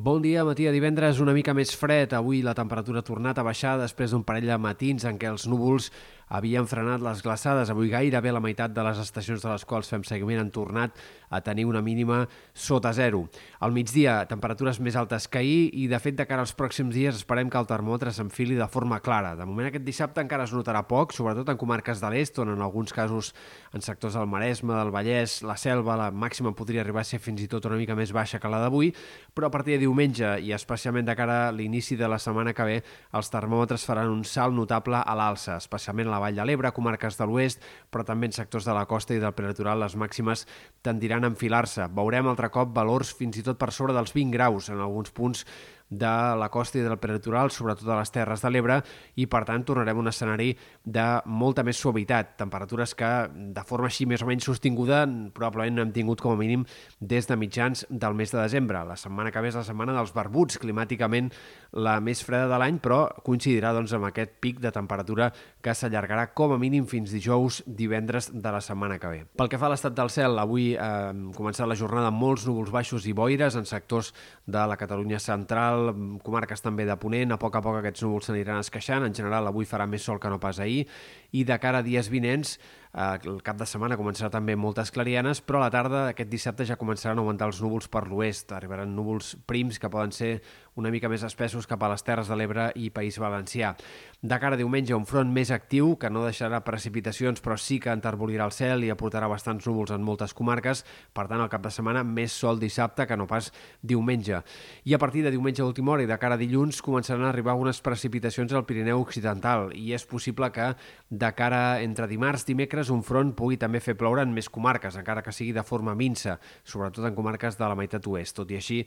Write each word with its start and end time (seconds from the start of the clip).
Bon 0.00 0.22
dia, 0.24 0.46
matí 0.48 0.64
de 0.64 0.70
divendres 0.72 1.18
una 1.20 1.34
mica 1.36 1.52
més 1.52 1.74
fred. 1.76 2.14
Avui 2.16 2.38
la 2.40 2.54
temperatura 2.56 3.02
ha 3.02 3.04
tornat 3.04 3.36
a 3.36 3.42
baixar 3.44 3.74
després 3.76 4.14
d'un 4.14 4.22
parell 4.24 4.46
de 4.48 4.56
matins 4.56 5.04
en 5.04 5.18
què 5.20 5.28
els 5.28 5.44
núvols 5.44 5.90
havien 6.30 6.66
frenat 6.70 7.02
les 7.02 7.20
glaçades. 7.26 7.70
Avui 7.70 7.90
gairebé 7.90 8.32
la 8.32 8.40
meitat 8.40 8.72
de 8.72 8.84
les 8.86 9.00
estacions 9.02 9.42
de 9.42 9.50
les 9.50 9.66
quals 9.66 9.90
fem 9.90 10.04
seguiment 10.06 10.40
han 10.40 10.52
tornat 10.54 10.96
a 11.30 11.40
tenir 11.46 11.66
una 11.66 11.82
mínima 11.82 12.22
sota 12.54 12.92
zero. 12.94 13.24
Al 13.60 13.74
migdia, 13.74 14.20
temperatures 14.30 14.80
més 14.80 14.96
altes 14.98 15.26
que 15.30 15.42
ahir 15.42 15.70
i, 15.74 15.86
de 15.90 15.98
fet, 16.02 16.16
de 16.18 16.26
cara 16.26 16.42
als 16.46 16.54
pròxims 16.56 16.94
dies 16.94 17.18
esperem 17.18 17.50
que 17.50 17.58
el 17.58 17.68
termòmetre 17.70 18.14
s'enfili 18.14 18.58
de 18.58 18.66
forma 18.70 19.00
clara. 19.02 19.34
De 19.38 19.46
moment, 19.46 19.68
aquest 19.68 19.86
dissabte 19.86 20.22
encara 20.22 20.46
es 20.46 20.54
notarà 20.54 20.82
poc, 20.88 21.14
sobretot 21.14 21.50
en 21.50 21.58
comarques 21.60 22.02
de 22.02 22.10
l'est, 22.14 22.38
on 22.42 22.54
en 22.54 22.62
alguns 22.62 22.94
casos 22.94 23.34
en 23.74 23.82
sectors 23.82 24.14
del 24.18 24.30
Maresme, 24.30 24.74
del 24.74 24.94
Vallès, 24.94 25.40
la 25.46 25.58
Selva, 25.58 25.98
la 25.98 26.10
màxima 26.10 26.54
podria 26.56 26.84
arribar 26.84 27.02
a 27.02 27.10
ser 27.10 27.20
fins 27.22 27.42
i 27.42 27.48
tot 27.50 27.66
una 27.66 27.78
mica 27.78 27.98
més 27.98 28.14
baixa 28.14 28.38
que 28.38 28.50
la 28.50 28.62
d'avui, 28.62 28.92
però 29.34 29.50
a 29.50 29.54
partir 29.54 29.76
de 29.76 29.84
diumenge 29.84 30.36
i 30.46 30.54
especialment 30.54 31.06
de 31.06 31.16
cara 31.18 31.40
a 31.48 31.52
l'inici 31.54 31.98
de 31.98 32.08
la 32.10 32.18
setmana 32.22 32.54
que 32.54 32.66
ve, 32.66 32.78
els 33.18 33.30
termòmetres 33.30 33.86
faran 33.86 34.10
un 34.10 34.24
salt 34.24 34.54
notable 34.54 35.02
a 35.02 35.18
l'alça, 35.18 35.58
especialment 35.58 36.08
a 36.08 36.19
Vall 36.20 36.36
de 36.36 36.46
l'Ebre, 36.46 36.72
comarques 36.76 37.18
de 37.18 37.26
l'oest, 37.26 37.64
però 37.90 38.04
també 38.06 38.28
en 38.30 38.36
sectors 38.36 38.68
de 38.68 38.76
la 38.76 38.86
costa 38.90 39.16
i 39.16 39.22
del 39.22 39.34
prelitoral 39.36 39.80
les 39.82 39.96
màximes 39.96 40.46
tendiran 40.86 41.24
a 41.24 41.32
enfilar-se. 41.32 41.88
Veurem 41.96 42.30
altre 42.30 42.52
cop 42.54 42.72
valors 42.76 43.14
fins 43.16 43.40
i 43.40 43.44
tot 43.46 43.58
per 43.60 43.72
sobre 43.74 43.96
dels 43.96 44.14
20 44.16 44.36
graus 44.36 44.70
en 44.70 44.80
alguns 44.80 45.10
punts 45.16 45.46
de 45.90 46.12
la 46.38 46.48
costa 46.48 46.78
i 46.78 46.84
del 46.86 46.98
prelitoral, 47.02 47.50
sobretot 47.50 47.88
a 47.90 47.98
les 47.98 48.12
Terres 48.14 48.44
de 48.44 48.50
l'Ebre, 48.50 48.78
i 49.18 49.26
per 49.30 49.42
tant 49.48 49.64
tornarem 49.66 49.98
a 49.98 50.04
un 50.04 50.10
escenari 50.10 50.52
de 50.84 51.06
molta 51.26 51.64
més 51.66 51.80
suavitat, 51.82 52.36
temperatures 52.38 52.94
que 52.94 53.10
de 53.30 53.64
forma 53.66 53.90
així 53.90 54.06
més 54.06 54.22
o 54.22 54.28
menys 54.30 54.46
sostinguda 54.46 55.02
probablement 55.34 55.80
no 55.80 55.84
hem 55.84 55.92
tingut 55.94 56.22
com 56.22 56.36
a 56.36 56.40
mínim 56.40 56.64
des 57.00 57.26
de 57.26 57.36
mitjans 57.36 57.84
del 57.90 58.14
mes 58.14 58.30
de 58.30 58.38
desembre. 58.38 58.84
La 58.86 58.96
setmana 58.96 59.34
que 59.34 59.42
ve 59.42 59.50
és 59.50 59.58
la 59.58 59.66
setmana 59.66 59.96
dels 59.96 60.14
barbuts, 60.14 60.60
climàticament 60.62 61.32
la 61.72 61.98
més 62.00 62.22
freda 62.26 62.48
de 62.50 62.58
l'any, 62.62 62.78
però 62.82 63.02
coincidirà 63.26 63.74
doncs, 63.74 63.92
amb 63.96 64.08
aquest 64.08 64.38
pic 64.42 64.60
de 64.62 64.72
temperatura 64.74 65.30
que 65.62 65.74
s'allargarà 65.74 66.30
com 66.34 66.54
a 66.54 66.58
mínim 66.60 66.86
fins 66.90 67.10
dijous, 67.12 67.62
divendres 67.66 68.30
de 68.32 68.54
la 68.54 68.62
setmana 68.64 68.98
que 69.02 69.10
ve. 69.10 69.24
Pel 69.36 69.50
que 69.50 69.58
fa 69.58 69.68
a 69.68 69.74
l'estat 69.74 69.96
del 69.96 70.10
cel, 70.12 70.38
avui 70.38 70.72
eh, 70.74 70.88
hem 71.10 71.30
començat 71.36 71.68
la 71.68 71.78
jornada 71.78 72.10
amb 72.10 72.20
molts 72.20 72.46
núvols 72.48 72.72
baixos 72.74 73.06
i 73.10 73.14
boires 73.16 73.58
en 73.58 73.66
sectors 73.68 74.12
de 74.46 74.64
la 74.70 74.78
Catalunya 74.80 75.20
central, 75.22 75.79
central, 75.80 76.20
comarques 76.22 76.62
també 76.62 76.84
de 76.84 76.96
Ponent, 76.96 77.32
a 77.32 77.38
poc 77.38 77.56
a 77.56 77.62
poc 77.62 77.78
aquests 77.80 78.02
núvols 78.04 78.26
s'aniran 78.28 78.60
esqueixant, 78.60 79.04
en 79.04 79.14
general 79.14 79.46
avui 79.46 79.66
farà 79.66 79.86
més 79.86 80.02
sol 80.02 80.18
que 80.20 80.28
no 80.28 80.38
pas 80.40 80.58
ahir, 80.60 80.86
i 81.32 81.44
de 81.44 81.58
cara 81.58 81.78
a 81.78 81.82
dies 81.82 82.08
vinents 82.10 82.58
el 82.90 83.38
cap 83.46 83.54
de 83.54 83.66
setmana 83.70 83.94
començarà 83.94 84.32
també 84.34 84.56
moltes 84.58 84.90
clarianes, 84.90 85.38
però 85.46 85.60
a 85.60 85.66
la 85.68 85.70
tarda 85.70 86.00
aquest 86.08 86.30
dissabte 86.30 86.66
ja 86.66 86.78
començaran 86.80 87.18
a 87.18 87.22
augmentar 87.22 87.46
els 87.46 87.60
núvols 87.62 87.86
per 87.86 88.08
l'oest. 88.08 88.50
Arribaran 88.52 88.96
núvols 88.96 89.36
prims 89.46 89.78
que 89.78 89.90
poden 89.90 90.10
ser 90.10 90.40
una 90.74 90.90
mica 90.90 91.08
més 91.10 91.22
espessos 91.26 91.68
cap 91.68 91.82
a 91.82 91.90
les 91.92 92.02
Terres 92.02 92.30
de 92.30 92.36
l'Ebre 92.38 92.70
i 92.74 92.90
País 92.90 93.18
Valencià. 93.20 93.74
De 94.20 94.36
cara 94.40 94.56
a 94.56 94.60
diumenge, 94.60 94.94
un 94.96 95.06
front 95.06 95.30
més 95.32 95.50
actiu 95.54 95.94
que 96.00 96.10
no 96.10 96.24
deixarà 96.24 96.62
precipitacions, 96.64 97.40
però 97.44 97.56
sí 97.60 97.78
que 97.80 97.92
enterbolirà 97.92 98.46
el 98.48 98.54
cel 98.54 98.84
i 98.84 98.90
aportarà 98.92 99.28
bastants 99.30 99.66
núvols 99.68 99.92
en 99.94 100.02
moltes 100.04 100.34
comarques. 100.34 100.84
Per 101.14 101.26
tant, 101.28 101.40
al 101.40 101.50
cap 101.52 101.62
de 101.64 101.72
setmana, 101.74 102.02
més 102.04 102.32
sol 102.32 102.60
dissabte 102.60 103.06
que 103.06 103.16
no 103.16 103.28
pas 103.30 103.52
diumenge. 103.82 104.42
I 104.84 104.94
a 104.96 105.00
partir 105.02 105.24
de 105.24 105.34
diumenge 105.34 105.62
a 105.62 105.68
última 105.68 105.92
hora 105.94 106.06
i 106.06 106.10
de 106.10 106.18
cara 106.18 106.38
a 106.38 106.40
dilluns 106.40 106.82
començaran 106.82 107.26
a 107.26 107.30
arribar 107.30 107.54
unes 107.58 107.82
precipitacions 107.84 108.52
al 108.52 108.66
Pirineu 108.66 109.00
Occidental 109.00 109.70
i 109.76 109.92
és 109.94 110.06
possible 110.08 110.50
que 110.54 110.72
de 111.10 111.32
cara 111.36 111.80
entre 111.84 112.08
dimarts, 112.08 112.46
dimecres, 112.48 112.79
dimecres 112.80 112.90
un 112.90 113.02
front 113.04 113.34
pugui 113.36 113.58
també 113.60 113.80
fer 113.80 113.94
ploure 113.98 114.22
en 114.24 114.32
més 114.32 114.48
comarques, 114.48 114.96
encara 114.96 115.22
que 115.22 115.32
sigui 115.32 115.52
de 115.52 115.62
forma 115.62 115.94
minsa, 115.94 116.38
sobretot 116.64 117.04
en 117.04 117.14
comarques 117.14 117.58
de 117.58 117.66
la 117.68 117.76
meitat 117.76 118.06
oest. 118.06 118.36
Tot 118.36 118.50
i 118.50 118.56
així, 118.56 118.80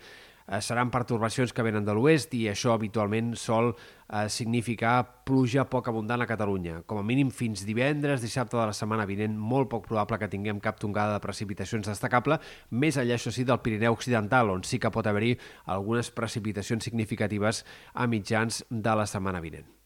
eh, 0.47 0.61
seran 0.61 0.89
pertorbacions 0.89 1.53
que 1.53 1.61
venen 1.61 1.85
de 1.85 1.93
l'oest 1.93 2.33
i 2.33 2.47
això 2.49 2.73
habitualment 2.73 3.35
sol 3.35 3.75
eh, 4.09 4.27
significar 4.29 5.23
pluja 5.25 5.65
poc 5.69 5.87
abundant 5.89 6.21
a 6.21 6.27
Catalunya. 6.27 6.81
Com 6.87 6.97
a 6.97 7.03
mínim 7.03 7.29
fins 7.29 7.65
divendres, 7.65 8.21
dissabte 8.21 8.57
de 8.57 8.65
la 8.65 8.73
setmana 8.73 9.05
vinent, 9.05 9.37
molt 9.37 9.69
poc 9.69 9.85
probable 9.87 10.17
que 10.17 10.31
tinguem 10.31 10.59
cap 10.59 10.79
tongada 10.79 11.13
de 11.13 11.21
precipitacions 11.21 11.87
destacable, 11.87 12.39
més 12.71 12.97
enllà, 12.97 13.19
això 13.19 13.31
sí, 13.31 13.43
del 13.43 13.61
Pirineu 13.61 13.93
Occidental, 13.93 14.49
on 14.49 14.63
sí 14.63 14.79
que 14.79 14.91
pot 14.91 15.05
haver-hi 15.05 15.37
algunes 15.65 16.09
precipitacions 16.09 16.83
significatives 16.83 17.63
a 17.93 18.07
mitjans 18.07 18.65
de 18.69 18.95
la 18.97 19.05
setmana 19.05 19.39
vinent. 19.43 19.82